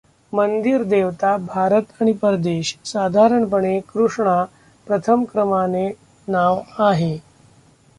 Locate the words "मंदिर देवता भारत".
0.33-2.01